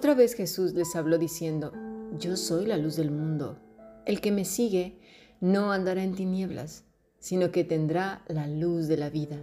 Otra 0.00 0.14
vez 0.14 0.32
Jesús 0.32 0.72
les 0.72 0.96
habló 0.96 1.18
diciendo, 1.18 1.72
Yo 2.18 2.34
soy 2.34 2.64
la 2.64 2.78
luz 2.78 2.96
del 2.96 3.10
mundo. 3.10 3.58
El 4.06 4.22
que 4.22 4.32
me 4.32 4.46
sigue 4.46 4.98
no 5.42 5.72
andará 5.72 6.02
en 6.02 6.14
tinieblas, 6.14 6.84
sino 7.18 7.52
que 7.52 7.64
tendrá 7.64 8.24
la 8.26 8.46
luz 8.46 8.88
de 8.88 8.96
la 8.96 9.10
vida. 9.10 9.36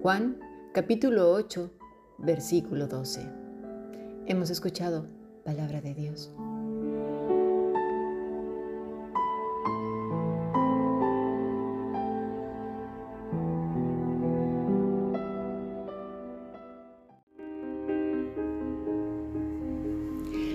Juan 0.00 0.38
capítulo 0.72 1.32
8, 1.32 1.72
versículo 2.18 2.86
12. 2.86 3.28
Hemos 4.26 4.48
escuchado 4.48 5.08
palabra 5.44 5.80
de 5.80 5.94
Dios. 5.94 6.30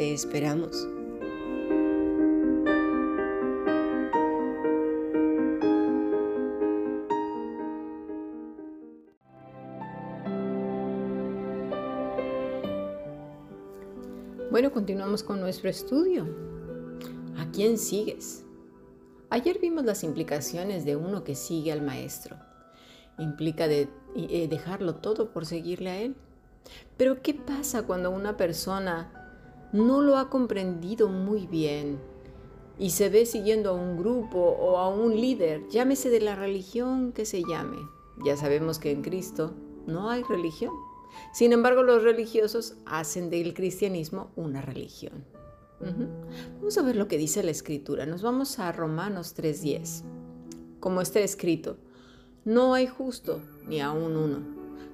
Te 0.00 0.14
esperamos. 0.14 0.88
Bueno, 14.50 14.72
continuamos 14.72 15.22
con 15.22 15.38
nuestro 15.38 15.68
estudio. 15.68 16.26
¿A 17.36 17.50
quién 17.52 17.76
sigues? 17.76 18.46
Ayer 19.28 19.58
vimos 19.58 19.84
las 19.84 20.02
implicaciones 20.02 20.86
de 20.86 20.96
uno 20.96 21.24
que 21.24 21.34
sigue 21.34 21.72
al 21.72 21.82
maestro. 21.82 22.38
Implica 23.18 23.68
de, 23.68 23.90
eh, 24.16 24.48
dejarlo 24.48 24.94
todo 24.94 25.30
por 25.30 25.44
seguirle 25.44 25.90
a 25.90 26.00
él. 26.00 26.16
Pero 26.96 27.20
¿qué 27.20 27.34
pasa 27.34 27.82
cuando 27.82 28.10
una 28.10 28.38
persona 28.38 29.19
no 29.72 30.02
lo 30.02 30.16
ha 30.16 30.28
comprendido 30.28 31.08
muy 31.08 31.46
bien 31.46 31.98
y 32.78 32.90
se 32.90 33.10
ve 33.10 33.26
siguiendo 33.26 33.70
a 33.70 33.74
un 33.74 33.98
grupo 33.98 34.38
o 34.38 34.78
a 34.78 34.88
un 34.88 35.14
líder, 35.14 35.68
llámese 35.68 36.08
de 36.08 36.20
la 36.20 36.34
religión 36.34 37.12
que 37.12 37.26
se 37.26 37.42
llame. 37.42 37.76
Ya 38.24 38.36
sabemos 38.36 38.78
que 38.78 38.90
en 38.90 39.02
Cristo 39.02 39.52
no 39.86 40.08
hay 40.08 40.22
religión. 40.22 40.72
Sin 41.32 41.52
embargo, 41.52 41.82
los 41.82 42.02
religiosos 42.02 42.76
hacen 42.86 43.30
del 43.30 43.54
cristianismo 43.54 44.30
una 44.36 44.62
religión. 44.62 45.24
Vamos 46.58 46.76
a 46.76 46.82
ver 46.82 46.96
lo 46.96 47.08
que 47.08 47.16
dice 47.16 47.42
la 47.42 47.50
escritura. 47.50 48.04
Nos 48.04 48.22
vamos 48.22 48.58
a 48.58 48.70
Romanos 48.70 49.34
3:10. 49.34 50.04
Como 50.78 51.00
está 51.00 51.20
escrito, 51.20 51.78
no 52.44 52.74
hay 52.74 52.86
justo 52.86 53.40
ni 53.66 53.80
aún 53.80 54.16
uno. 54.16 54.38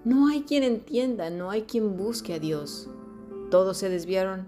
No 0.05 0.29
hay 0.29 0.43
quien 0.43 0.63
entienda, 0.63 1.31
no 1.31 1.51
hay 1.51 1.63
quien 1.63 1.97
busque 1.97 2.35
a 2.35 2.39
Dios. 2.39 2.89
Todos 3.51 3.77
se 3.79 3.89
desviaron, 3.89 4.47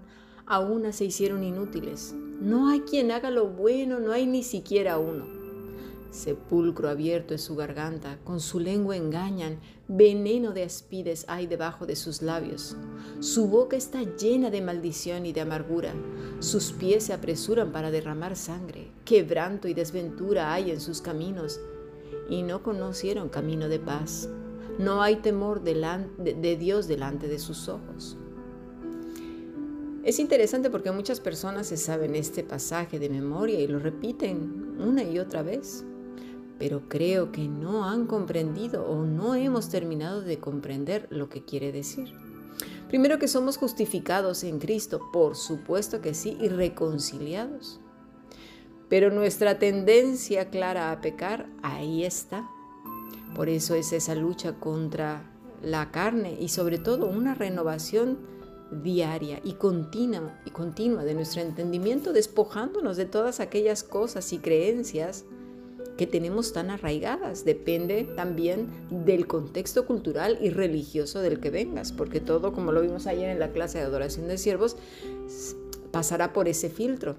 a 0.49 0.59
una 0.59 0.91
se 0.91 1.05
hicieron 1.05 1.43
inútiles. 1.43 2.15
No 2.41 2.69
hay 2.69 2.81
quien 2.81 3.11
haga 3.11 3.29
lo 3.29 3.47
bueno, 3.47 3.99
no 3.99 4.11
hay 4.11 4.25
ni 4.25 4.41
siquiera 4.41 4.97
uno. 4.97 5.27
Sepulcro 6.09 6.89
abierto 6.89 7.35
es 7.35 7.41
su 7.41 7.55
garganta, 7.55 8.17
con 8.23 8.39
su 8.39 8.59
lengua 8.59 8.97
engañan, 8.97 9.59
veneno 9.87 10.51
de 10.51 10.63
aspides 10.63 11.23
hay 11.27 11.45
debajo 11.45 11.85
de 11.85 11.95
sus 11.95 12.23
labios. 12.23 12.75
Su 13.19 13.47
boca 13.47 13.77
está 13.77 14.01
llena 14.01 14.49
de 14.49 14.61
maldición 14.61 15.27
y 15.27 15.33
de 15.33 15.41
amargura, 15.41 15.93
sus 16.39 16.71
pies 16.71 17.03
se 17.03 17.13
apresuran 17.13 17.71
para 17.71 17.91
derramar 17.91 18.35
sangre, 18.35 18.91
quebranto 19.05 19.67
y 19.67 19.75
desventura 19.75 20.51
hay 20.51 20.71
en 20.71 20.81
sus 20.81 20.99
caminos, 20.99 21.59
y 22.27 22.41
no 22.41 22.63
conocieron 22.63 23.29
camino 23.29 23.69
de 23.69 23.79
paz. 23.79 24.29
No 24.79 25.03
hay 25.03 25.17
temor 25.17 25.61
de 25.61 26.57
Dios 26.57 26.87
delante 26.87 27.27
de 27.27 27.37
sus 27.37 27.67
ojos. 27.69 28.17
Es 30.03 30.17
interesante 30.19 30.69
porque 30.69 30.91
muchas 30.91 31.19
personas 31.19 31.67
se 31.67 31.77
saben 31.77 32.15
este 32.15 32.43
pasaje 32.43 32.99
de 32.99 33.09
memoria 33.09 33.59
y 33.59 33.67
lo 33.67 33.79
repiten 33.79 34.77
una 34.79 35.03
y 35.03 35.19
otra 35.19 35.43
vez, 35.43 35.83
pero 36.57 36.87
creo 36.87 37.33
que 37.33 37.47
no 37.49 37.85
han 37.85 38.07
comprendido 38.07 38.85
o 38.85 39.03
no 39.05 39.35
hemos 39.35 39.69
terminado 39.69 40.21
de 40.21 40.39
comprender 40.39 41.07
lo 41.09 41.27
que 41.27 41.43
quiere 41.43 41.73
decir. 41.73 42.13
Primero 42.87 43.19
que 43.19 43.27
somos 43.27 43.57
justificados 43.57 44.43
en 44.43 44.59
Cristo, 44.59 45.01
por 45.11 45.35
supuesto 45.35 45.99
que 46.01 46.13
sí, 46.13 46.37
y 46.39 46.47
reconciliados. 46.47 47.79
Pero 48.87 49.11
nuestra 49.11 49.59
tendencia 49.59 50.49
clara 50.49 50.91
a 50.91 51.01
pecar, 51.01 51.47
ahí 51.61 52.03
está. 52.03 52.49
Por 53.35 53.49
eso 53.49 53.75
es 53.75 53.93
esa 53.93 54.15
lucha 54.15 54.53
contra 54.59 55.29
la 55.61 55.91
carne 55.91 56.37
y 56.39 56.49
sobre 56.49 56.79
todo 56.79 57.05
una 57.07 57.35
renovación 57.35 58.17
diaria 58.71 59.41
y 59.43 59.53
continua, 59.53 60.39
y 60.45 60.51
continua 60.51 61.03
de 61.03 61.13
nuestro 61.13 61.41
entendimiento, 61.41 62.13
despojándonos 62.13 62.97
de 62.97 63.05
todas 63.05 63.39
aquellas 63.39 63.83
cosas 63.83 64.31
y 64.33 64.39
creencias 64.39 65.25
que 65.97 66.07
tenemos 66.07 66.53
tan 66.53 66.69
arraigadas. 66.69 67.43
Depende 67.43 68.05
también 68.15 68.69
del 68.89 69.27
contexto 69.27 69.85
cultural 69.85 70.37
y 70.41 70.49
religioso 70.49 71.19
del 71.19 71.39
que 71.39 71.49
vengas, 71.49 71.91
porque 71.91 72.21
todo, 72.21 72.53
como 72.53 72.71
lo 72.71 72.81
vimos 72.81 73.05
ayer 73.05 73.29
en 73.29 73.39
la 73.39 73.51
clase 73.51 73.79
de 73.79 73.85
adoración 73.85 74.27
de 74.27 74.37
siervos, 74.37 74.77
pasará 75.91 76.31
por 76.31 76.47
ese 76.47 76.69
filtro. 76.69 77.17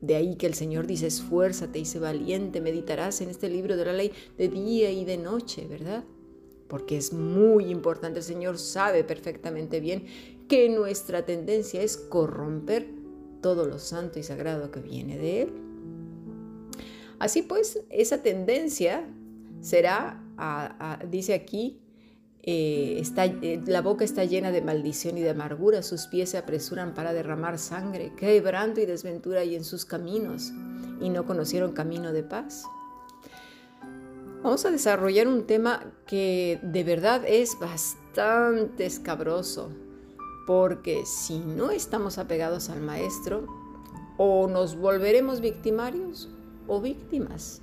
De 0.00 0.16
ahí 0.16 0.36
que 0.36 0.46
el 0.46 0.54
Señor 0.54 0.86
dice, 0.86 1.08
esfuérzate 1.08 1.78
y 1.78 1.84
sé 1.84 1.98
valiente, 1.98 2.62
meditarás 2.62 3.20
en 3.20 3.28
este 3.28 3.50
libro 3.50 3.76
de 3.76 3.84
la 3.84 3.92
ley 3.92 4.12
de 4.38 4.48
día 4.48 4.90
y 4.90 5.04
de 5.04 5.18
noche, 5.18 5.66
¿verdad? 5.66 6.04
Porque 6.70 6.96
es 6.96 7.12
muy 7.12 7.66
importante, 7.66 8.20
el 8.20 8.24
Señor 8.24 8.56
sabe 8.56 9.04
perfectamente 9.04 9.80
bien 9.80 10.06
que 10.48 10.70
nuestra 10.70 11.26
tendencia 11.26 11.82
es 11.82 11.98
corromper 11.98 12.88
todo 13.42 13.66
lo 13.66 13.78
santo 13.78 14.18
y 14.18 14.22
sagrado 14.22 14.70
que 14.70 14.80
viene 14.80 15.18
de 15.18 15.42
Él. 15.42 15.52
Así 17.18 17.42
pues, 17.42 17.82
esa 17.90 18.22
tendencia 18.22 19.06
será, 19.60 20.22
dice 21.10 21.34
aquí, 21.34 21.82
eh, 22.42 22.96
está, 22.98 23.26
eh, 23.26 23.60
la 23.66 23.82
boca 23.82 24.02
está 24.02 24.24
llena 24.24 24.50
de 24.50 24.62
maldición 24.62 25.18
y 25.18 25.20
de 25.20 25.28
amargura, 25.28 25.82
sus 25.82 26.06
pies 26.06 26.30
se 26.30 26.38
apresuran 26.38 26.94
para 26.94 27.12
derramar 27.12 27.58
sangre, 27.58 28.12
quebrando 28.16 28.80
y 28.80 28.86
desventura 28.86 29.40
hay 29.40 29.56
en 29.56 29.64
sus 29.64 29.84
caminos, 29.84 30.50
y 31.02 31.10
no 31.10 31.26
conocieron 31.26 31.72
camino 31.72 32.12
de 32.12 32.22
paz. 32.22 32.64
Vamos 34.42 34.64
a 34.64 34.70
desarrollar 34.70 35.28
un 35.28 35.44
tema 35.44 35.92
que 36.06 36.58
de 36.62 36.82
verdad 36.82 37.22
es 37.26 37.58
bastante 37.60 38.86
escabroso, 38.86 39.68
porque 40.46 41.04
si 41.04 41.40
no 41.40 41.70
estamos 41.70 42.16
apegados 42.16 42.70
al 42.70 42.80
maestro, 42.80 43.46
o 44.16 44.48
nos 44.48 44.76
volveremos 44.76 45.42
victimarios 45.42 46.30
o 46.66 46.80
víctimas, 46.80 47.60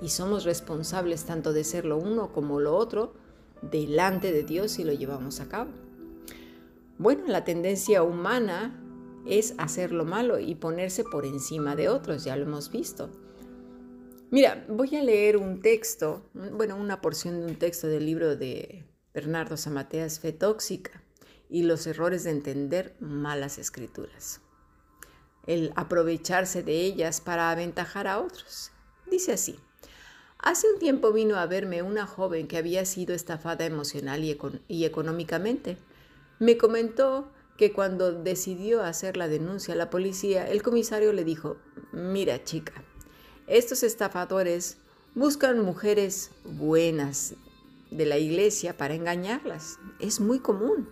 y 0.00 0.08
somos 0.08 0.44
responsables 0.44 1.24
tanto 1.24 1.52
de 1.52 1.64
ser 1.64 1.84
lo 1.84 1.98
uno 1.98 2.32
como 2.32 2.60
lo 2.60 2.74
otro 2.76 3.12
delante 3.60 4.32
de 4.32 4.42
Dios 4.42 4.72
si 4.72 4.84
lo 4.84 4.94
llevamos 4.94 5.40
a 5.40 5.48
cabo. 5.48 5.70
Bueno, 6.96 7.24
la 7.26 7.44
tendencia 7.44 8.02
humana 8.02 8.74
es 9.26 9.54
hacer 9.58 9.92
lo 9.92 10.06
malo 10.06 10.38
y 10.38 10.54
ponerse 10.54 11.04
por 11.04 11.26
encima 11.26 11.76
de 11.76 11.90
otros, 11.90 12.24
ya 12.24 12.36
lo 12.36 12.44
hemos 12.44 12.70
visto. 12.70 13.10
Mira, 14.30 14.64
voy 14.68 14.96
a 14.96 15.02
leer 15.02 15.36
un 15.36 15.60
texto, 15.60 16.28
bueno, 16.34 16.76
una 16.76 17.00
porción 17.00 17.40
de 17.40 17.46
un 17.46 17.56
texto 17.56 17.86
del 17.86 18.06
libro 18.06 18.36
de 18.36 18.84
Bernardo 19.14 19.56
Zamateas, 19.56 20.18
Fe 20.18 20.32
Tóxica 20.32 21.04
y 21.48 21.62
los 21.62 21.86
errores 21.86 22.24
de 22.24 22.30
entender 22.30 22.96
malas 22.98 23.56
escrituras. 23.58 24.40
El 25.46 25.72
aprovecharse 25.76 26.64
de 26.64 26.80
ellas 26.80 27.20
para 27.20 27.52
aventajar 27.52 28.08
a 28.08 28.18
otros. 28.18 28.72
Dice 29.08 29.32
así. 29.32 29.60
Hace 30.38 30.66
un 30.72 30.80
tiempo 30.80 31.12
vino 31.12 31.36
a 31.36 31.46
verme 31.46 31.82
una 31.82 32.04
joven 32.04 32.48
que 32.48 32.56
había 32.56 32.84
sido 32.84 33.14
estafada 33.14 33.64
emocional 33.64 34.24
y, 34.24 34.36
y, 34.66 34.84
económicamente. 34.84 35.76
Me 36.40 36.58
comentó 36.58 37.32
que 37.56 37.72
cuando 37.72 38.12
decidió 38.12 38.82
hacer 38.82 39.16
la 39.16 39.28
denuncia 39.28 39.74
a 39.74 39.76
la 39.76 39.88
policía, 39.88 40.50
el 40.50 40.64
comisario 40.64 41.12
le 41.12 41.24
dijo, 41.24 41.58
mira 41.92 42.44
chica, 42.44 42.84
estos 43.46 43.82
estafadores 43.82 44.78
buscan 45.14 45.60
mujeres 45.60 46.30
buenas 46.44 47.34
de 47.90 48.06
la 48.06 48.18
iglesia 48.18 48.76
para 48.76 48.94
engañarlas. 48.94 49.78
Es 50.00 50.20
muy 50.20 50.40
común. 50.40 50.88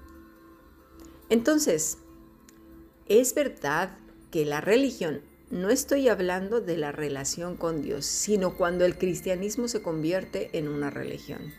Entonces, 1.29 1.99
es 3.07 3.35
verdad 3.35 3.97
que 4.31 4.45
la 4.45 4.61
religión, 4.61 5.21
no 5.51 5.69
estoy 5.71 6.09
hablando 6.09 6.61
de 6.61 6.77
la 6.77 6.93
relación 6.93 7.57
con 7.57 7.83
Dios, 7.83 8.07
sino 8.07 8.57
cuando 8.57 8.85
el 8.85 8.97
cristianismo 8.97 9.69
se 9.69 9.83
convierte 9.83 10.51
en 10.53 10.69
una 10.69 10.91
religión. 10.91 11.53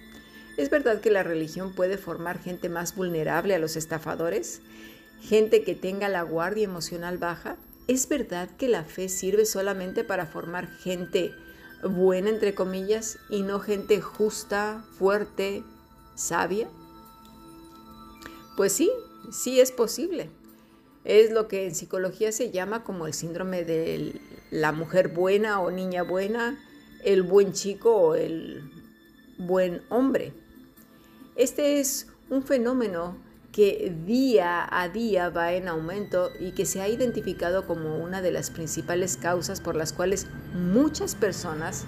¿Es 0.57 0.69
verdad 0.69 1.01
que 1.01 1.11
la 1.11 1.23
religión 1.23 1.75
puede 1.75 1.97
formar 1.97 2.41
gente 2.41 2.69
más 2.69 2.95
vulnerable 2.95 3.53
a 3.53 3.59
los 3.59 3.75
estafadores? 3.75 4.61
¿Gente 5.21 5.63
que 5.63 5.75
tenga 5.75 6.07
la 6.07 6.23
guardia 6.23 6.63
emocional 6.63 7.17
baja? 7.17 7.57
¿Es 7.87 8.09
verdad 8.09 8.49
que 8.57 8.67
la 8.67 8.83
fe 8.83 9.09
sirve 9.09 9.45
solamente 9.45 10.03
para 10.03 10.25
formar 10.25 10.67
gente 10.67 11.33
buena, 11.83 12.29
entre 12.29 12.55
comillas, 12.55 13.19
y 13.29 13.43
no 13.43 13.59
gente 13.59 14.01
justa, 14.01 14.83
fuerte, 14.97 15.63
sabia? 16.15 16.67
Pues 18.57 18.73
sí, 18.73 18.91
sí 19.31 19.59
es 19.59 19.71
posible. 19.71 20.31
Es 21.03 21.31
lo 21.31 21.47
que 21.47 21.67
en 21.67 21.75
psicología 21.75 22.31
se 22.31 22.49
llama 22.49 22.83
como 22.83 23.05
el 23.05 23.13
síndrome 23.13 23.63
de 23.63 24.19
la 24.49 24.71
mujer 24.71 25.09
buena 25.09 25.59
o 25.61 25.69
niña 25.69 26.01
buena, 26.01 26.57
el 27.03 27.21
buen 27.21 27.53
chico 27.53 27.95
o 27.95 28.15
el 28.15 28.63
buen 29.37 29.83
hombre. 29.89 30.33
Este 31.35 31.79
es 31.79 32.07
un 32.29 32.41
fenómeno 32.41 33.17
que 33.55 33.95
día 34.05 34.67
a 34.69 34.89
día 34.89 35.29
va 35.29 35.53
en 35.53 35.69
aumento 35.69 36.29
y 36.41 36.51
que 36.51 36.65
se 36.65 36.81
ha 36.81 36.89
identificado 36.89 37.65
como 37.65 37.95
una 38.03 38.21
de 38.21 38.33
las 38.33 38.49
principales 38.49 39.15
causas 39.15 39.61
por 39.61 39.77
las 39.77 39.93
cuales 39.93 40.27
muchas 40.53 41.15
personas, 41.15 41.85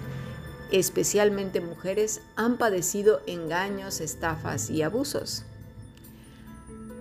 especialmente 0.72 1.60
mujeres, 1.60 2.22
han 2.36 2.56
padecido 2.56 3.20
engaños, 3.26 4.00
estafas 4.00 4.70
y 4.70 4.80
abusos. 4.80 5.44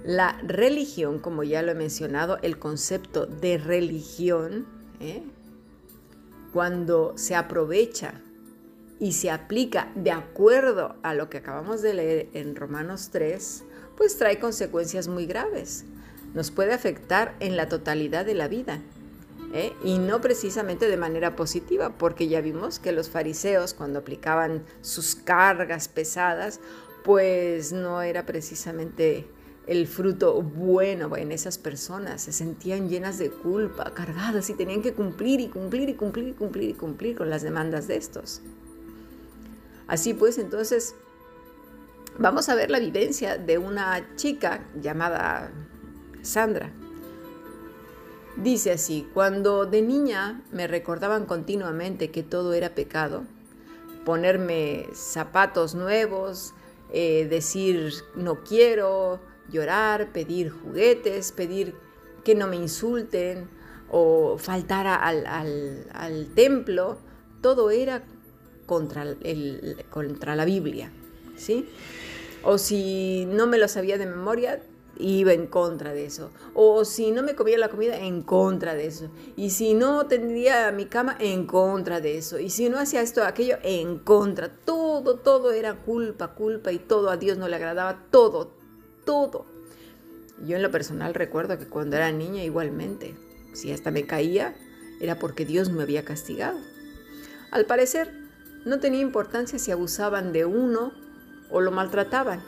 La 0.04 0.38
religión, 0.44 1.20
como 1.20 1.44
ya 1.44 1.62
lo 1.62 1.72
he 1.72 1.76
mencionado, 1.76 2.38
el 2.42 2.60
concepto 2.60 3.26
de 3.26 3.58
religión, 3.58 4.68
¿eh? 5.00 5.24
cuando 6.52 7.14
se 7.16 7.36
aprovecha 7.36 8.16
y 9.00 9.14
se 9.14 9.32
aplica 9.32 9.94
de 9.96 10.12
acuerdo 10.12 10.98
a 11.04 11.14
lo 11.14 11.30
que 11.30 11.38
acabamos 11.38 11.82
de 11.82 11.94
leer 11.94 12.30
en 12.34 12.54
Romanos 12.54 13.12
3, 13.14 13.64
pues 13.98 14.18
trae 14.18 14.40
consecuencias 14.40 15.08
muy 15.08 15.26
graves. 15.26 15.84
Nos 16.34 16.52
puede 16.52 16.74
afectar 16.74 17.36
en 17.40 17.58
la 17.58 17.68
totalidad 17.68 18.26
de 18.26 18.36
la 18.36 18.48
vida. 18.48 18.80
¿eh? 19.54 19.74
Y 19.84 19.98
no 19.98 20.22
precisamente 20.22 20.88
de 20.88 20.98
manera 20.98 21.36
positiva, 21.36 21.98
porque 21.98 22.28
ya 22.28 22.42
vimos 22.42 22.80
que 22.80 22.92
los 22.92 23.10
fariseos 23.10 23.74
cuando 23.74 24.00
aplicaban 24.00 24.64
sus 24.82 25.16
cargas 25.16 25.88
pesadas, 25.88 26.60
pues 27.04 27.72
no 27.72 28.02
era 28.02 28.26
precisamente 28.26 29.26
el 29.66 29.88
fruto 29.88 30.42
bueno 30.42 31.16
en 31.18 31.32
esas 31.32 31.58
personas. 31.58 32.22
Se 32.22 32.32
sentían 32.32 32.90
llenas 32.90 33.18
de 33.18 33.30
culpa, 33.30 33.94
cargadas 33.94 34.50
y 34.50 34.54
tenían 34.54 34.82
que 34.82 34.94
cumplir 34.94 35.40
y 35.40 35.48
cumplir 35.48 35.90
y 35.90 35.94
cumplir 35.94 36.30
y 36.30 36.34
cumplir 36.34 36.70
y 36.70 36.74
cumplir 36.74 37.16
con 37.16 37.30
las 37.30 37.42
demandas 37.42 37.88
de 37.88 37.98
estos. 37.98 38.42
Así 39.88 40.14
pues, 40.14 40.38
entonces, 40.38 40.96
vamos 42.20 42.50
a 42.50 42.56
ver 42.56 42.72
la 42.72 42.80
vivencia 42.80 43.38
de 43.38 43.58
una 43.58 44.16
chica 44.16 44.66
llamada 44.82 45.52
Sandra. 46.22 46.72
Dice 48.36 48.72
así, 48.72 49.08
cuando 49.14 49.66
de 49.66 49.82
niña 49.82 50.42
me 50.52 50.68
recordaban 50.68 51.26
continuamente 51.26 52.12
que 52.12 52.24
todo 52.24 52.54
era 52.54 52.76
pecado, 52.76 53.24
ponerme 54.06 54.88
zapatos 54.94 55.74
nuevos, 55.74 56.54
eh, 56.94 57.28
decir 57.30 57.94
no 58.16 58.44
quiero, 58.44 59.20
llorar, 59.50 60.12
pedir 60.12 60.52
juguetes, 60.52 61.32
pedir 61.32 61.74
que 62.24 62.36
no 62.36 62.48
me 62.48 62.58
insulten 62.58 63.50
o 63.90 64.38
faltar 64.38 64.86
al, 64.86 65.26
al, 65.94 66.28
templo, 66.36 66.98
todo 67.42 67.72
era 67.72 68.04
contra, 68.66 69.06
contra 69.90 70.36
la 70.36 70.46
Biblia, 70.46 70.92
¿sí? 71.38 71.68
O 72.50 72.58
si 72.58 73.26
no 73.26 73.46
me 73.46 73.58
lo 73.58 73.68
sabía 73.68 73.98
de 73.98 74.06
memoria, 74.06 74.62
iba 74.98 75.34
en 75.34 75.48
contra 75.48 75.92
de 75.92 76.06
eso. 76.06 76.32
O 76.54 76.86
si 76.86 77.12
no 77.12 77.22
me 77.22 77.36
comía 77.36 77.58
la 77.58 77.68
comida, 77.68 77.98
en 77.98 78.22
contra 78.22 78.74
de 78.74 78.88
eso. 78.88 79.10
Y 79.36 79.50
si 79.50 79.74
no 79.74 80.08
tendría 80.08 80.72
mi 80.72 80.86
cama, 80.86 81.18
en 81.20 81.46
contra 81.46 82.00
de 82.00 82.18
eso. 82.18 82.40
Y 82.40 82.50
si 82.50 82.70
no 82.70 82.80
hacía 82.80 83.02
esto, 83.02 83.26
aquello, 83.26 83.58
en 83.64 84.00
contra. 84.00 84.48
Todo, 84.48 85.18
todo 85.18 85.52
era 85.52 85.74
culpa, 85.74 86.36
culpa 86.36 86.72
y 86.72 86.80
todo 86.80 87.10
a 87.10 87.18
Dios 87.18 87.38
no 87.38 87.50
le 87.50 87.58
agradaba. 87.58 88.06
Todo, 88.12 88.54
todo. 89.04 89.46
Yo 90.46 90.56
en 90.56 90.64
lo 90.64 90.72
personal 90.72 91.16
recuerdo 91.16 91.60
que 91.60 91.68
cuando 91.68 91.98
era 91.98 92.14
niña 92.14 92.46
igualmente, 92.46 93.18
si 93.52 93.74
hasta 93.74 93.92
me 93.92 94.06
caía, 94.06 94.56
era 95.02 95.20
porque 95.20 95.44
Dios 95.44 95.70
me 95.70 95.84
había 95.84 96.06
castigado. 96.06 96.58
Al 97.52 97.66
parecer, 97.66 98.10
no 98.64 98.80
tenía 98.80 99.02
importancia 99.02 99.60
si 99.60 99.72
abusaban 99.72 100.32
de 100.32 100.46
uno 100.46 100.94
o 101.50 101.62
lo 101.62 101.72
maltrataban. 101.72 102.44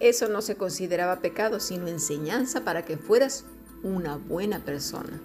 Eso 0.00 0.28
no 0.28 0.42
se 0.42 0.56
consideraba 0.56 1.20
pecado, 1.20 1.60
sino 1.60 1.86
enseñanza 1.86 2.62
para 2.62 2.84
que 2.84 2.96
fueras 2.96 3.44
una 3.82 4.16
buena 4.16 4.58
persona. 4.60 5.20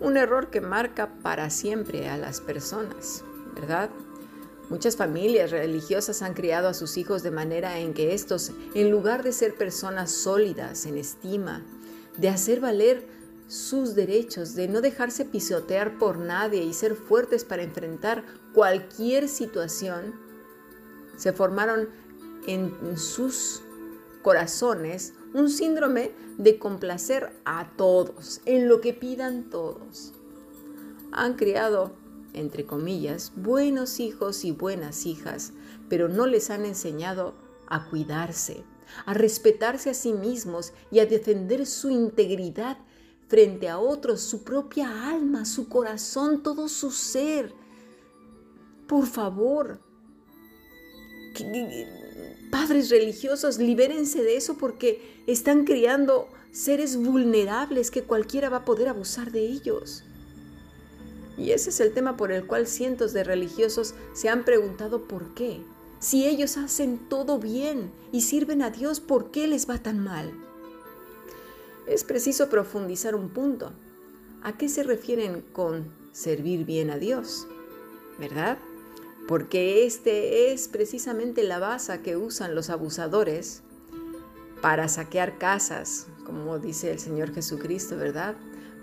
Un 0.00 0.16
error 0.16 0.50
que 0.50 0.60
marca 0.60 1.10
para 1.22 1.50
siempre 1.50 2.08
a 2.08 2.16
las 2.16 2.40
personas, 2.40 3.24
¿verdad? 3.54 3.90
Muchas 4.68 4.96
familias 4.96 5.50
religiosas 5.50 6.22
han 6.22 6.34
criado 6.34 6.68
a 6.68 6.74
sus 6.74 6.96
hijos 6.96 7.24
de 7.24 7.32
manera 7.32 7.80
en 7.80 7.92
que 7.92 8.14
estos, 8.14 8.52
en 8.74 8.90
lugar 8.90 9.24
de 9.24 9.32
ser 9.32 9.56
personas 9.56 10.12
sólidas 10.12 10.86
en 10.86 10.96
estima, 10.96 11.64
de 12.16 12.28
hacer 12.28 12.60
valer 12.60 13.04
sus 13.48 13.96
derechos, 13.96 14.54
de 14.54 14.68
no 14.68 14.80
dejarse 14.80 15.24
pisotear 15.24 15.98
por 15.98 16.18
nadie 16.18 16.62
y 16.62 16.72
ser 16.72 16.94
fuertes 16.94 17.44
para 17.44 17.64
enfrentar 17.64 18.22
cualquier 18.54 19.28
situación, 19.28 20.14
se 21.16 21.32
formaron 21.32 21.88
en 22.46 22.96
sus 22.96 23.62
corazones 24.22 25.14
un 25.34 25.48
síndrome 25.48 26.12
de 26.38 26.58
complacer 26.58 27.32
a 27.44 27.70
todos, 27.76 28.40
en 28.44 28.68
lo 28.68 28.80
que 28.80 28.92
pidan 28.92 29.50
todos. 29.50 30.12
Han 31.12 31.34
criado 31.34 31.92
entre 32.32 32.64
comillas, 32.64 33.32
buenos 33.36 34.00
hijos 34.00 34.44
y 34.44 34.52
buenas 34.52 35.06
hijas, 35.06 35.52
pero 35.88 36.08
no 36.08 36.26
les 36.26 36.50
han 36.50 36.64
enseñado 36.64 37.34
a 37.66 37.88
cuidarse, 37.88 38.64
a 39.06 39.14
respetarse 39.14 39.90
a 39.90 39.94
sí 39.94 40.12
mismos 40.12 40.72
y 40.90 41.00
a 41.00 41.06
defender 41.06 41.66
su 41.66 41.90
integridad 41.90 42.78
frente 43.28 43.68
a 43.68 43.78
otros, 43.78 44.20
su 44.20 44.42
propia 44.42 45.08
alma, 45.08 45.44
su 45.44 45.68
corazón, 45.68 46.42
todo 46.42 46.68
su 46.68 46.90
ser. 46.90 47.52
Por 48.86 49.06
favor, 49.06 49.80
padres 52.50 52.90
religiosos, 52.90 53.58
libérense 53.58 54.22
de 54.22 54.36
eso 54.36 54.56
porque 54.58 55.22
están 55.26 55.64
criando 55.64 56.28
seres 56.52 56.96
vulnerables 56.96 57.90
que 57.90 58.02
cualquiera 58.02 58.48
va 58.48 58.58
a 58.58 58.64
poder 58.64 58.88
abusar 58.88 59.30
de 59.30 59.40
ellos. 59.40 60.04
Y 61.38 61.52
ese 61.52 61.70
es 61.70 61.80
el 61.80 61.92
tema 61.92 62.16
por 62.16 62.32
el 62.32 62.46
cual 62.46 62.66
cientos 62.66 63.12
de 63.12 63.24
religiosos 63.24 63.94
se 64.12 64.28
han 64.28 64.44
preguntado 64.44 65.08
por 65.08 65.32
qué. 65.34 65.62
Si 65.98 66.26
ellos 66.26 66.56
hacen 66.56 66.98
todo 67.08 67.38
bien 67.38 67.90
y 68.12 68.22
sirven 68.22 68.62
a 68.62 68.70
Dios, 68.70 69.00
¿por 69.00 69.30
qué 69.30 69.46
les 69.46 69.68
va 69.68 69.78
tan 69.78 69.98
mal? 70.00 70.32
Es 71.86 72.04
preciso 72.04 72.48
profundizar 72.48 73.14
un 73.14 73.30
punto. 73.30 73.72
¿A 74.42 74.56
qué 74.56 74.68
se 74.68 74.82
refieren 74.82 75.42
con 75.52 75.92
servir 76.12 76.64
bien 76.64 76.90
a 76.90 76.98
Dios? 76.98 77.46
¿Verdad? 78.18 78.58
Porque 79.28 79.86
este 79.86 80.52
es 80.52 80.68
precisamente 80.68 81.42
la 81.44 81.58
base 81.58 82.00
que 82.00 82.16
usan 82.16 82.54
los 82.54 82.70
abusadores 82.70 83.62
para 84.60 84.88
saquear 84.88 85.38
casas, 85.38 86.06
como 86.24 86.58
dice 86.58 86.90
el 86.90 86.98
Señor 86.98 87.32
Jesucristo, 87.32 87.96
¿verdad? 87.96 88.34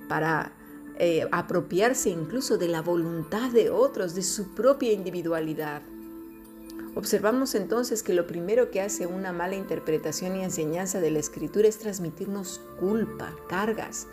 Para 0.07 0.53
eh, 0.99 1.27
apropiarse 1.31 2.09
incluso 2.09 2.57
de 2.57 2.67
la 2.67 2.81
voluntad 2.81 3.51
de 3.51 3.69
otros, 3.69 4.15
de 4.15 4.23
su 4.23 4.55
propia 4.55 4.93
individualidad. 4.93 5.81
Observamos 6.95 7.53
entonces 7.53 8.01
que 8.01 8.15
lo 8.15 8.25
primero 8.25 8.71
que 8.71 8.81
hace 8.81 9.05
una 9.05 9.31
mala 9.31 9.55
interpretación 9.55 10.35
y 10.35 10.43
enseñanza 10.43 10.99
de 10.99 11.11
la 11.11 11.19
escritura 11.19 11.67
es 11.67 11.77
transmitirnos 11.77 12.59
culpa, 12.79 13.35
cargas. 13.47 14.07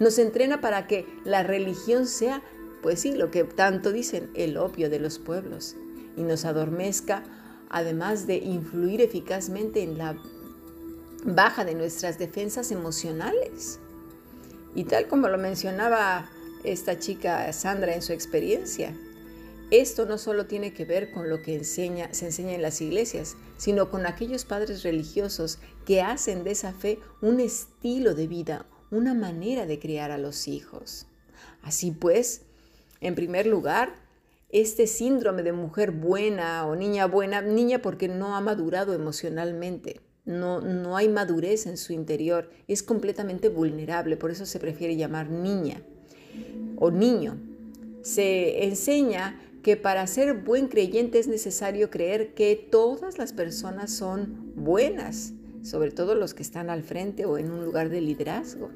Nos 0.00 0.18
entrena 0.18 0.60
para 0.60 0.88
que 0.88 1.06
la 1.24 1.44
religión 1.44 2.08
sea, 2.08 2.42
pues 2.84 3.00
sí, 3.00 3.12
lo 3.12 3.30
que 3.30 3.44
tanto 3.44 3.92
dicen, 3.92 4.30
el 4.34 4.58
opio 4.58 4.90
de 4.90 4.98
los 4.98 5.18
pueblos, 5.18 5.74
y 6.18 6.22
nos 6.22 6.44
adormezca, 6.44 7.24
además 7.70 8.26
de 8.26 8.36
influir 8.36 9.00
eficazmente 9.00 9.82
en 9.82 9.96
la 9.96 10.18
baja 11.24 11.64
de 11.64 11.74
nuestras 11.74 12.18
defensas 12.18 12.70
emocionales. 12.70 13.80
Y 14.74 14.84
tal 14.84 15.08
como 15.08 15.28
lo 15.28 15.38
mencionaba 15.38 16.28
esta 16.62 16.98
chica 16.98 17.50
Sandra 17.54 17.94
en 17.94 18.02
su 18.02 18.12
experiencia, 18.12 18.94
esto 19.70 20.04
no 20.04 20.18
solo 20.18 20.44
tiene 20.44 20.74
que 20.74 20.84
ver 20.84 21.10
con 21.10 21.30
lo 21.30 21.40
que 21.40 21.54
enseña, 21.54 22.12
se 22.12 22.26
enseña 22.26 22.52
en 22.52 22.60
las 22.60 22.82
iglesias, 22.82 23.38
sino 23.56 23.90
con 23.90 24.04
aquellos 24.04 24.44
padres 24.44 24.82
religiosos 24.82 25.58
que 25.86 26.02
hacen 26.02 26.44
de 26.44 26.50
esa 26.50 26.74
fe 26.74 26.98
un 27.22 27.40
estilo 27.40 28.14
de 28.14 28.26
vida, 28.26 28.66
una 28.90 29.14
manera 29.14 29.64
de 29.64 29.78
criar 29.78 30.10
a 30.10 30.18
los 30.18 30.48
hijos. 30.48 31.06
Así 31.62 31.90
pues, 31.90 32.42
en 33.04 33.14
primer 33.14 33.46
lugar, 33.46 33.94
este 34.48 34.86
síndrome 34.86 35.42
de 35.42 35.52
mujer 35.52 35.90
buena 35.90 36.66
o 36.66 36.74
niña 36.74 37.06
buena, 37.06 37.42
niña 37.42 37.82
porque 37.82 38.08
no 38.08 38.34
ha 38.34 38.40
madurado 38.40 38.94
emocionalmente, 38.94 40.00
no, 40.24 40.60
no 40.60 40.96
hay 40.96 41.08
madurez 41.08 41.66
en 41.66 41.76
su 41.76 41.92
interior, 41.92 42.50
es 42.66 42.82
completamente 42.82 43.50
vulnerable, 43.50 44.16
por 44.16 44.30
eso 44.30 44.46
se 44.46 44.58
prefiere 44.58 44.96
llamar 44.96 45.28
niña 45.28 45.82
o 46.76 46.90
niño. 46.90 47.38
Se 48.02 48.64
enseña 48.64 49.40
que 49.62 49.76
para 49.76 50.06
ser 50.06 50.34
buen 50.42 50.68
creyente 50.68 51.18
es 51.18 51.28
necesario 51.28 51.90
creer 51.90 52.32
que 52.34 52.54
todas 52.54 53.18
las 53.18 53.32
personas 53.32 53.90
son 53.90 54.52
buenas, 54.56 55.32
sobre 55.62 55.90
todo 55.90 56.14
los 56.14 56.32
que 56.32 56.42
están 56.42 56.70
al 56.70 56.82
frente 56.82 57.26
o 57.26 57.36
en 57.38 57.50
un 57.50 57.64
lugar 57.64 57.90
de 57.90 58.00
liderazgo. 58.00 58.70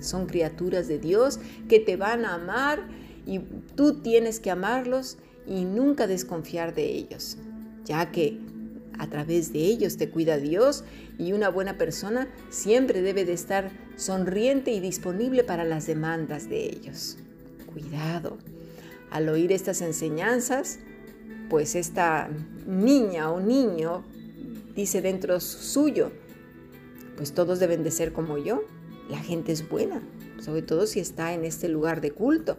Son 0.00 0.26
criaturas 0.26 0.88
de 0.88 0.98
Dios 0.98 1.40
que 1.68 1.80
te 1.80 1.96
van 1.96 2.24
a 2.24 2.34
amar 2.34 2.88
y 3.26 3.40
tú 3.76 4.00
tienes 4.00 4.40
que 4.40 4.50
amarlos 4.50 5.18
y 5.46 5.64
nunca 5.64 6.06
desconfiar 6.06 6.74
de 6.74 6.84
ellos, 6.84 7.36
ya 7.84 8.10
que 8.10 8.38
a 8.98 9.08
través 9.08 9.52
de 9.52 9.60
ellos 9.60 9.96
te 9.96 10.10
cuida 10.10 10.36
Dios 10.36 10.84
y 11.18 11.32
una 11.32 11.48
buena 11.48 11.78
persona 11.78 12.28
siempre 12.50 13.02
debe 13.02 13.24
de 13.24 13.32
estar 13.32 13.70
sonriente 13.96 14.72
y 14.72 14.80
disponible 14.80 15.44
para 15.44 15.64
las 15.64 15.86
demandas 15.86 16.48
de 16.48 16.66
ellos. 16.66 17.16
Cuidado, 17.72 18.38
al 19.10 19.28
oír 19.28 19.52
estas 19.52 19.80
enseñanzas, 19.80 20.78
pues 21.48 21.74
esta 21.74 22.30
niña 22.66 23.30
o 23.30 23.40
niño 23.40 24.04
dice 24.74 25.02
dentro 25.02 25.40
suyo, 25.40 26.12
pues 27.16 27.32
todos 27.32 27.58
deben 27.60 27.82
de 27.82 27.90
ser 27.90 28.12
como 28.12 28.38
yo. 28.38 28.64
La 29.10 29.18
gente 29.18 29.52
es 29.52 29.68
buena, 29.68 30.02
sobre 30.40 30.62
todo 30.62 30.86
si 30.86 31.00
está 31.00 31.34
en 31.34 31.44
este 31.44 31.68
lugar 31.68 32.00
de 32.00 32.12
culto. 32.12 32.56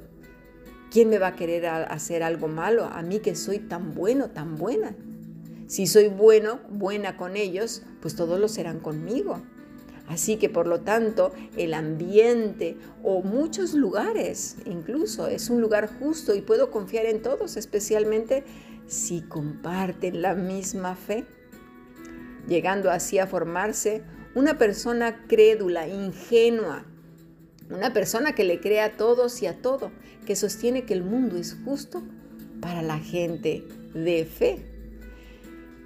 ¿Quién 0.94 1.10
me 1.10 1.18
va 1.18 1.30
a 1.30 1.36
querer 1.36 1.66
hacer 1.66 2.22
algo 2.22 2.48
malo 2.48 2.86
a 2.86 3.02
mí 3.02 3.18
que 3.18 3.34
soy 3.34 3.58
tan 3.58 3.96
bueno, 3.96 4.30
tan 4.30 4.58
buena? 4.58 4.96
Si 5.66 5.88
soy 5.88 6.08
bueno, 6.08 6.60
buena 6.70 7.18
con 7.18 7.36
ellos, 7.36 7.82
pues 8.00 8.16
todos 8.16 8.40
lo 8.40 8.48
serán 8.48 8.80
conmigo. 8.80 9.42
Así 10.08 10.38
que 10.38 10.50
por 10.50 10.68
lo 10.68 10.82
tanto 10.82 11.34
el 11.58 11.74
ambiente 11.74 12.78
o 13.02 13.24
muchos 13.24 13.74
lugares 13.74 14.58
incluso 14.66 15.26
es 15.26 15.50
un 15.50 15.62
lugar 15.62 15.90
justo 15.98 16.36
y 16.36 16.42
puedo 16.42 16.70
confiar 16.70 17.08
en 17.08 17.24
todos, 17.24 17.58
especialmente 17.58 18.44
si 18.86 19.22
comparten 19.22 20.22
la 20.22 20.36
misma 20.36 20.96
fe, 20.96 21.26
llegando 22.48 22.92
así 22.92 23.18
a 23.18 23.26
formarse 23.26 24.04
una 24.36 24.60
persona 24.60 25.26
crédula, 25.28 25.88
ingenua, 25.88 26.86
una 27.70 27.94
persona 27.94 28.34
que 28.34 28.44
le 28.44 28.60
cree 28.60 28.82
a 28.82 28.98
todos 28.98 29.42
y 29.42 29.48
a 29.48 29.62
todo, 29.62 29.92
que 30.26 30.36
sostiene 30.36 30.84
que 30.84 30.94
el 30.94 31.04
mundo 31.04 31.38
es 31.38 31.58
justo 31.66 32.04
para 32.62 32.82
la 32.82 33.00
gente 33.00 33.68
de 33.94 34.26
fe. 34.26 34.58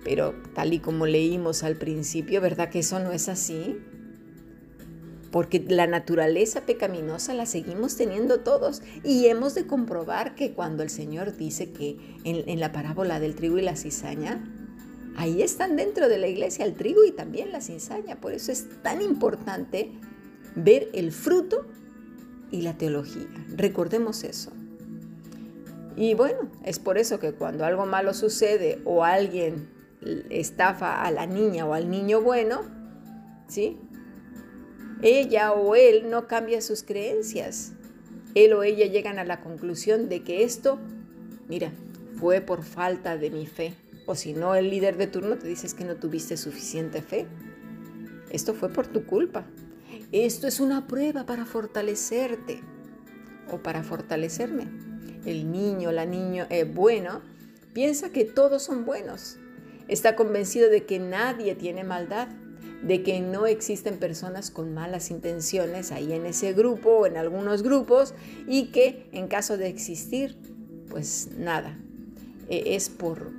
Pero 0.03 0.36
tal 0.53 0.74
y 0.74 0.79
como 0.79 1.05
leímos 1.05 1.63
al 1.63 1.75
principio, 1.75 2.39
¿verdad 2.41 2.69
que 2.69 2.79
eso 2.79 3.00
no 3.00 3.12
es 3.12 3.29
así? 3.29 3.77
porque 5.31 5.63
la 5.67 5.88
naturaleza 5.88 6.62
pecaminosa 6.62 7.34
la 7.34 7.46
seguimos 7.46 7.96
teniendo 7.96 8.39
todos 8.39 8.81
y 9.03 9.27
hemos 9.27 9.55
de 9.55 9.67
comprobar 9.67 10.36
que 10.36 10.53
cuando 10.53 10.84
el 10.84 10.89
Señor 10.89 11.36
dice 11.36 11.72
que 11.72 11.98
en, 12.24 12.60
la 12.60 12.72
parábola 12.72 13.19
del 13.19 13.36
trigo 13.36 13.57
y 13.57 13.62
la 13.62 13.75
cizaña, 13.75 14.43
ahí 15.15 15.41
están 15.41 15.75
dentro 15.75 16.10
de 16.10 16.17
la 16.17 16.27
iglesia 16.27 16.65
el 16.65 16.75
trigo 16.75 17.03
y 17.05 17.12
también 17.12 17.51
la 17.51 17.62
cizaña. 17.62 18.15
Por 18.15 18.34
eso 18.34 18.51
es 18.51 18.67
tan 18.81 19.01
importante 19.01 19.91
ver 20.56 20.89
el 20.94 21.12
fruto 21.12 21.66
y 22.51 22.62
la 22.62 22.77
teología. 22.77 23.27
Recordemos 23.56 24.24
eso. 24.24 24.51
Y 25.96 26.13
bueno, 26.13 26.50
es 26.63 26.80
por 26.80 26.98
eso 26.98 27.20
que 27.20 27.34
cuando 27.34 27.66
algo 27.66 27.86
malo 27.86 28.13
sucede 28.13 28.80
o 28.86 29.04
alguien 29.04 29.70
estafa 30.30 31.01
a 31.01 31.12
la 31.12 31.25
niña 31.25 31.66
o 31.66 31.74
al 31.74 31.89
niño 31.89 32.22
bueno, 32.22 32.62
¿sí? 33.48 33.80
ella 35.01 35.54
o 35.54 35.75
él 35.75 36.10
no 36.10 36.27
cambia 36.27 36.62
sus 36.62 36.84
creencias. 36.84 37.74
Él 38.36 38.54
o 38.54 38.63
ella 38.63 38.86
llegan 38.86 39.20
a 39.20 39.25
la 39.25 39.42
conclusión 39.42 40.10
de 40.10 40.24
que 40.24 40.44
esto, 40.44 40.80
mira, 41.48 41.72
fue 42.20 42.42
por 42.42 42.63
falta 42.63 43.18
de 43.18 43.30
mi 43.30 43.46
fe. 43.46 43.74
O 44.06 44.16
si 44.16 44.34
no, 44.34 44.56
el 44.56 44.70
líder 44.70 44.98
de 44.98 45.08
turno 45.08 45.38
te 45.38 45.48
dice 45.48 45.68
que 45.75 45.84
no 45.84 45.96
tuviste 45.96 46.38
suficiente 46.38 47.01
fe. 47.01 47.27
Esto 48.30 48.54
fue 48.54 48.70
por 48.70 48.88
tu 48.88 49.06
culpa. 49.06 49.46
Esto 50.12 50.48
es 50.48 50.60
una 50.60 50.88
prueba 50.88 51.26
para 51.26 51.46
fortalecerte 51.46 52.62
o 53.52 53.58
para 53.58 53.84
fortalecerme. 53.84 54.68
El 55.26 55.52
niño, 55.52 55.92
la 55.92 56.06
niña 56.06 56.48
eh, 56.50 56.64
bueno, 56.64 57.22
piensa 57.74 58.10
que 58.10 58.26
todos 58.26 58.64
son 58.64 58.86
buenos. 58.86 59.38
Está 59.88 60.16
convencido 60.16 60.70
de 60.70 60.86
que 60.86 61.00
nadie 61.00 61.56
tiene 61.56 61.84
maldad 61.84 62.30
de 62.82 63.04
que 63.04 63.20
no 63.20 63.48
existen 63.48 63.98
personas 63.98 64.52
con 64.52 64.74
malas 64.74 65.10
intenciones 65.10 65.92
ahí 65.92 66.14
en 66.14 66.26
ese 66.26 66.54
grupo 66.54 66.90
o 66.90 67.06
en 67.06 67.18
algunos 67.18 67.64
grupos 67.64 68.14
y 68.48 68.68
que 68.68 69.10
en 69.12 69.28
caso 69.28 69.58
de 69.58 69.68
existir, 69.68 70.38
pues 70.90 71.30
nada, 71.38 71.78
e, 72.50 72.76
es 72.76 72.90
por, 72.90 73.32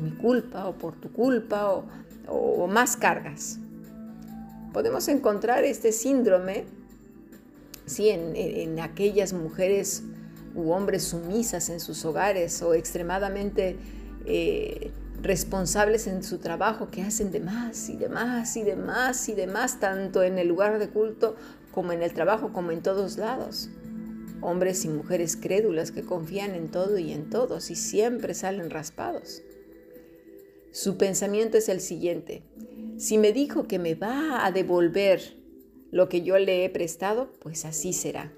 mi 0.00 0.12
culpa 0.12 0.66
o 0.66 0.78
por 0.78 0.94
tu 0.94 1.12
culpa 1.12 1.84
o, 2.28 2.66
más 2.68 2.96
cargas. 2.96 3.58
Podemos 4.78 5.08
encontrar 5.08 5.64
este 5.64 5.90
síndrome 5.90 6.62
sí, 7.86 8.10
en, 8.10 8.78
aquellas 8.78 9.32
mujeres 9.32 10.04
u 10.54 10.70
hombres 10.70 11.02
sumisas 11.02 11.68
en 11.68 11.80
sus 11.80 12.04
hogares 12.04 12.62
o 12.62 12.74
extremadamente 12.74 13.76
eh, 14.24 14.92
responsables 15.20 16.06
en 16.06 16.22
su 16.22 16.38
trabajo 16.38 16.92
que 16.92 17.02
hacen 17.02 17.32
de 17.32 17.40
más 17.40 17.88
y 17.88 17.96
de 17.96 18.08
más 18.08 18.56
y 18.56 18.62
de 18.62 18.76
más 18.76 19.28
y 19.28 19.34
de 19.34 19.48
más, 19.48 19.80
tanto 19.80 20.22
en 20.22 20.38
el 20.38 20.46
lugar 20.46 20.78
de 20.78 20.88
culto 20.88 21.34
como 21.72 21.90
en 21.90 22.04
el 22.04 22.14
trabajo, 22.14 22.52
como 22.52 22.70
en 22.70 22.80
todos 22.80 23.18
lados. 23.18 23.70
Hombres 24.42 24.84
y 24.84 24.90
mujeres 24.90 25.36
crédulas 25.36 25.90
que 25.90 26.04
confían 26.04 26.54
en 26.54 26.68
todo 26.68 26.98
y 26.98 27.12
en 27.12 27.30
todos 27.30 27.72
y 27.72 27.74
siempre 27.74 28.32
salen 28.32 28.70
raspados. 28.70 29.42
Su 30.70 30.96
pensamiento 30.96 31.58
es 31.58 31.68
el 31.68 31.80
siguiente. 31.80 32.44
Si 32.98 33.16
me 33.16 33.32
dijo 33.32 33.68
que 33.68 33.78
me 33.78 33.94
va 33.94 34.44
a 34.44 34.50
devolver 34.50 35.36
lo 35.92 36.08
que 36.08 36.22
yo 36.22 36.36
le 36.38 36.64
he 36.64 36.70
prestado, 36.70 37.30
pues 37.38 37.64
así 37.64 37.92
será. 37.92 38.32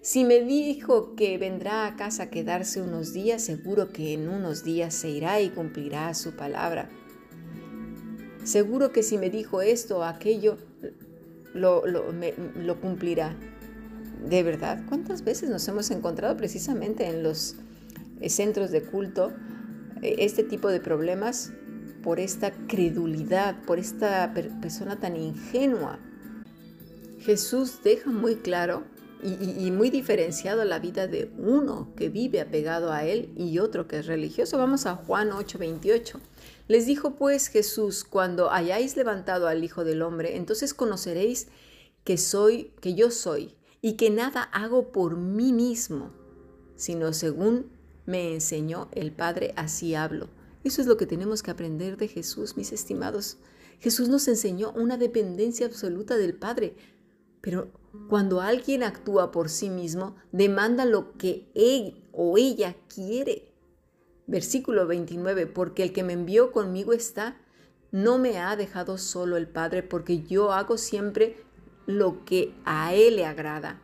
Si 0.00 0.22
me 0.22 0.42
dijo 0.42 1.16
que 1.16 1.36
vendrá 1.38 1.86
a 1.86 1.96
casa 1.96 2.24
a 2.24 2.30
quedarse 2.30 2.80
unos 2.80 3.12
días, 3.12 3.42
seguro 3.42 3.88
que 3.88 4.14
en 4.14 4.28
unos 4.28 4.62
días 4.62 4.94
se 4.94 5.10
irá 5.10 5.40
y 5.40 5.50
cumplirá 5.50 6.14
su 6.14 6.36
palabra. 6.36 6.88
Seguro 8.44 8.92
que 8.92 9.02
si 9.02 9.18
me 9.18 9.28
dijo 9.28 9.60
esto 9.60 9.98
o 9.98 10.02
aquello, 10.04 10.56
lo, 11.52 11.84
lo 11.84 12.80
cumplirá. 12.80 13.34
De 14.24 14.44
verdad, 14.44 14.84
¿cuántas 14.88 15.24
veces 15.24 15.50
nos 15.50 15.66
hemos 15.66 15.90
encontrado 15.90 16.36
precisamente 16.36 17.06
en 17.08 17.24
los 17.24 17.56
eh, 18.20 18.30
centros 18.30 18.70
de 18.70 18.82
culto 18.82 19.32
eh, 20.02 20.14
este 20.18 20.44
tipo 20.44 20.68
de 20.68 20.78
problemas 20.78 21.52
por 22.02 22.20
esta 22.20 22.52
credulidad, 22.66 23.62
por 23.64 23.78
esta 23.78 24.32
persona 24.60 24.98
tan 25.00 25.16
ingenua? 25.16 25.98
Jesús 27.20 27.80
deja 27.82 28.10
muy 28.10 28.36
claro 28.36 28.84
y, 29.22 29.70
muy 29.70 29.90
diferenciado 29.90 30.64
la 30.64 30.78
vida 30.78 31.06
de 31.06 31.32
uno 31.38 31.92
que 31.96 32.08
vive 32.08 32.40
apegado 32.40 32.92
a 32.92 33.04
Él 33.04 33.32
y 33.36 33.58
otro 33.58 33.88
que 33.88 33.98
es 33.98 34.06
religioso. 34.06 34.58
Vamos 34.58 34.86
a 34.86 34.94
Juan 34.94 35.30
8:28. 35.30 36.20
Les 36.68 36.86
dijo 36.86 37.16
pues 37.16 37.48
Jesús, 37.48 38.04
cuando 38.04 38.50
hayáis 38.50 38.96
levantado 38.96 39.48
al 39.48 39.64
Hijo 39.64 39.84
del 39.84 40.02
Hombre, 40.02 40.36
entonces 40.36 40.74
conoceréis 40.74 41.48
que 42.04 42.18
soy, 42.18 42.72
que 42.80 42.94
yo 42.94 43.10
soy, 43.10 43.56
y 43.80 43.94
que 43.94 44.10
nada 44.10 44.42
hago 44.42 44.92
por 44.92 45.16
mí 45.16 45.52
mismo, 45.52 46.10
sino 46.76 47.12
según 47.12 47.70
me 48.04 48.32
enseñó 48.32 48.88
el 48.92 49.12
Padre, 49.12 49.52
así 49.56 49.94
hablo. 49.94 50.28
Eso 50.66 50.80
es 50.80 50.88
lo 50.88 50.96
que 50.96 51.06
tenemos 51.06 51.44
que 51.44 51.52
aprender 51.52 51.96
de 51.96 52.08
Jesús, 52.08 52.56
mis 52.56 52.72
estimados. 52.72 53.38
Jesús 53.78 54.08
nos 54.08 54.26
enseñó 54.26 54.72
una 54.72 54.96
dependencia 54.96 55.64
absoluta 55.64 56.16
del 56.16 56.34
Padre, 56.34 56.74
pero 57.40 57.70
cuando 58.08 58.40
alguien 58.40 58.82
actúa 58.82 59.30
por 59.30 59.48
sí 59.48 59.70
mismo, 59.70 60.16
demanda 60.32 60.84
lo 60.84 61.12
que 61.12 61.46
él 61.54 62.02
o 62.10 62.36
ella 62.36 62.74
quiere. 62.92 63.52
Versículo 64.26 64.88
29, 64.88 65.46
porque 65.46 65.84
el 65.84 65.92
que 65.92 66.02
me 66.02 66.14
envió 66.14 66.50
conmigo 66.50 66.92
está, 66.92 67.40
no 67.92 68.18
me 68.18 68.38
ha 68.38 68.56
dejado 68.56 68.98
solo 68.98 69.36
el 69.36 69.46
Padre, 69.46 69.84
porque 69.84 70.24
yo 70.24 70.52
hago 70.52 70.78
siempre 70.78 71.36
lo 71.86 72.24
que 72.24 72.52
a 72.64 72.92
Él 72.92 73.14
le 73.14 73.24
agrada. 73.24 73.80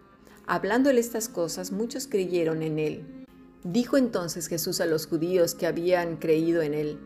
Hablándole 0.49 0.99
estas 0.99 1.29
cosas, 1.29 1.71
muchos 1.71 2.09
creyeron 2.09 2.61
en 2.65 2.81
Él. 2.81 3.22
Dijo 3.65 3.97
entonces 3.97 4.49
Jesús 4.49 4.81
a 4.81 4.87
los 4.87 5.07
judíos 5.07 5.55
que 5.55 5.67
habían 5.67 6.17
creído 6.17 6.63
en 6.63 6.75
Él, 6.75 6.99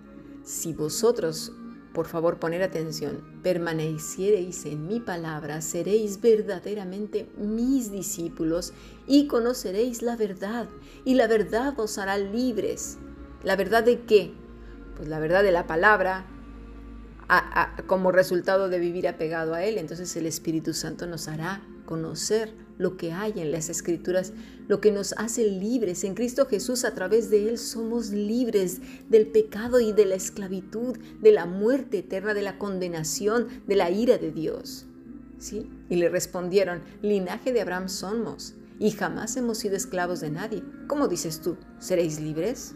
si 0.44 0.72
vosotros 0.72 1.52
por 1.92 2.06
favor 2.06 2.38
poner 2.38 2.62
atención, 2.62 3.40
permaneciereis 3.42 4.66
en 4.66 4.86
mi 4.86 5.00
palabra, 5.00 5.62
seréis 5.62 6.20
verdaderamente 6.20 7.26
mis 7.38 7.90
discípulos 7.90 8.74
y 9.06 9.28
conoceréis 9.28 10.02
la 10.02 10.14
verdad, 10.14 10.68
y 11.06 11.14
la 11.14 11.26
verdad 11.26 11.78
os 11.80 11.96
hará 11.96 12.18
libres. 12.18 12.98
¿La 13.42 13.56
verdad 13.56 13.82
de 13.82 14.02
qué? 14.02 14.34
Pues 14.96 15.08
la 15.08 15.18
verdad 15.20 15.42
de 15.42 15.52
la 15.52 15.66
palabra, 15.66 16.26
como 17.86 18.12
resultado 18.12 18.68
de 18.68 18.78
vivir 18.78 19.08
apegado 19.08 19.54
a 19.54 19.64
Él. 19.64 19.78
Entonces 19.78 20.14
el 20.16 20.26
Espíritu 20.26 20.74
Santo 20.74 21.06
nos 21.06 21.28
hará 21.28 21.62
conocer 21.86 22.52
lo 22.78 22.96
que 22.96 23.12
hay 23.12 23.34
en 23.36 23.52
las 23.52 23.68
escrituras, 23.68 24.32
lo 24.68 24.80
que 24.80 24.92
nos 24.92 25.14
hace 25.18 25.46
libres. 25.46 26.04
En 26.04 26.14
Cristo 26.14 26.46
Jesús 26.46 26.84
a 26.84 26.94
través 26.94 27.30
de 27.30 27.48
Él 27.48 27.58
somos 27.58 28.10
libres 28.10 28.80
del 29.08 29.26
pecado 29.26 29.80
y 29.80 29.92
de 29.92 30.06
la 30.06 30.14
esclavitud, 30.14 30.98
de 31.20 31.32
la 31.32 31.46
muerte 31.46 31.98
eterna, 31.98 32.34
de 32.34 32.42
la 32.42 32.58
condenación, 32.58 33.48
de 33.66 33.76
la 33.76 33.90
ira 33.90 34.18
de 34.18 34.32
Dios. 34.32 34.86
¿Sí? 35.38 35.70
Y 35.90 35.96
le 35.96 36.08
respondieron, 36.08 36.82
linaje 37.02 37.52
de 37.52 37.60
Abraham 37.60 37.88
somos 37.88 38.54
y 38.78 38.90
jamás 38.90 39.36
hemos 39.36 39.58
sido 39.58 39.76
esclavos 39.76 40.20
de 40.20 40.30
nadie. 40.30 40.62
¿Cómo 40.86 41.08
dices 41.08 41.40
tú? 41.40 41.56
¿Seréis 41.78 42.20
libres? 42.20 42.74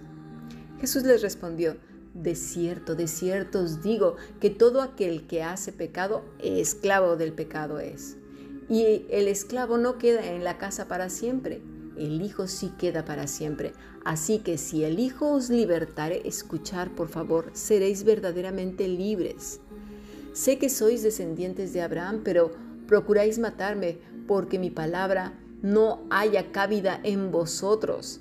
Jesús 0.80 1.02
les 1.04 1.22
respondió, 1.22 1.76
de 2.14 2.34
cierto, 2.34 2.94
de 2.94 3.06
cierto 3.06 3.60
os 3.60 3.82
digo 3.82 4.16
que 4.40 4.50
todo 4.50 4.82
aquel 4.82 5.26
que 5.26 5.42
hace 5.42 5.72
pecado, 5.72 6.24
esclavo 6.38 7.16
del 7.16 7.32
pecado 7.32 7.78
es. 7.80 8.16
Y 8.70 9.04
el 9.10 9.26
esclavo 9.26 9.78
no 9.78 9.98
queda 9.98 10.24
en 10.24 10.44
la 10.44 10.56
casa 10.56 10.86
para 10.86 11.10
siempre, 11.10 11.60
el 11.98 12.22
Hijo 12.22 12.46
sí 12.46 12.72
queda 12.78 13.04
para 13.04 13.26
siempre. 13.26 13.72
Así 14.04 14.38
que 14.38 14.56
si 14.56 14.84
el 14.84 14.98
Hijo 14.98 15.32
os 15.32 15.50
libertare, 15.50 16.22
escuchar 16.24 16.94
por 16.94 17.08
favor, 17.08 17.50
seréis 17.52 18.04
verdaderamente 18.04 18.88
libres. 18.88 19.60
Sé 20.32 20.58
que 20.58 20.70
sois 20.70 21.02
descendientes 21.02 21.72
de 21.72 21.82
Abraham, 21.82 22.20
pero 22.24 22.52
procuráis 22.86 23.38
matarme 23.38 23.98
porque 24.26 24.58
mi 24.58 24.70
palabra 24.70 25.36
no 25.62 26.04
haya 26.08 26.52
cabida 26.52 27.00
en 27.02 27.32
vosotros. 27.32 28.20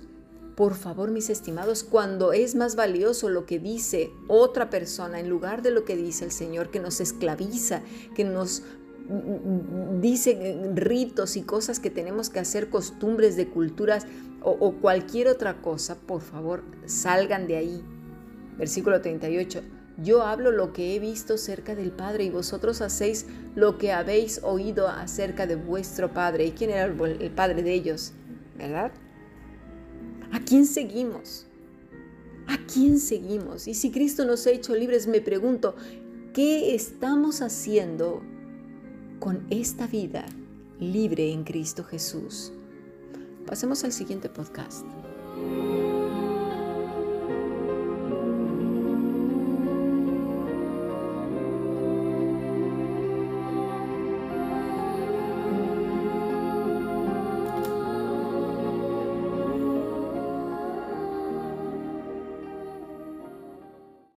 Por 0.55 0.73
favor, 0.73 1.11
mis 1.11 1.29
estimados, 1.29 1.83
cuando 1.83 2.33
es 2.33 2.55
más 2.55 2.75
valioso 2.75 3.29
lo 3.29 3.45
que 3.45 3.59
dice 3.59 4.11
otra 4.27 4.69
persona 4.69 5.19
en 5.19 5.29
lugar 5.29 5.61
de 5.61 5.71
lo 5.71 5.85
que 5.85 5.95
dice 5.95 6.25
el 6.25 6.31
Señor, 6.31 6.69
que 6.69 6.81
nos 6.81 6.99
esclaviza, 6.99 7.81
que 8.15 8.25
nos 8.25 8.63
dice 10.01 10.71
ritos 10.75 11.35
y 11.35 11.41
cosas 11.41 11.79
que 11.79 11.89
tenemos 11.89 12.29
que 12.29 12.39
hacer, 12.39 12.69
costumbres 12.69 13.35
de 13.35 13.47
culturas 13.47 14.05
o, 14.41 14.51
o 14.51 14.73
cualquier 14.73 15.27
otra 15.27 15.61
cosa, 15.61 15.95
por 15.95 16.21
favor, 16.21 16.63
salgan 16.85 17.47
de 17.47 17.57
ahí. 17.57 17.83
Versículo 18.57 19.01
38. 19.01 19.61
Yo 20.01 20.23
hablo 20.23 20.51
lo 20.51 20.71
que 20.71 20.95
he 20.95 20.99
visto 20.99 21.37
cerca 21.37 21.75
del 21.75 21.91
Padre 21.91 22.23
y 22.25 22.29
vosotros 22.29 22.81
hacéis 22.81 23.25
lo 23.55 23.77
que 23.77 23.91
habéis 23.91 24.41
oído 24.43 24.87
acerca 24.87 25.45
de 25.45 25.55
vuestro 25.55 26.13
Padre. 26.13 26.45
¿Y 26.45 26.51
quién 26.51 26.69
era 26.69 26.85
el 26.85 27.31
Padre 27.31 27.63
de 27.63 27.73
ellos? 27.73 28.13
¿Verdad? 28.57 28.91
¿A 30.31 30.39
quién 30.39 30.65
seguimos? 30.65 31.47
¿A 32.47 32.57
quién 32.71 32.99
seguimos? 32.99 33.67
Y 33.67 33.73
si 33.73 33.91
Cristo 33.91 34.23
nos 34.25 34.47
ha 34.47 34.51
hecho 34.51 34.73
libres, 34.73 35.07
me 35.07 35.21
pregunto, 35.21 35.75
¿qué 36.33 36.75
estamos 36.75 37.41
haciendo 37.41 38.21
con 39.19 39.45
esta 39.49 39.85
vida 39.87 40.25
libre 40.79 41.31
en 41.31 41.43
Cristo 41.43 41.83
Jesús? 41.83 42.53
Pasemos 43.45 43.83
al 43.83 43.91
siguiente 43.91 44.29
podcast. 44.29 44.85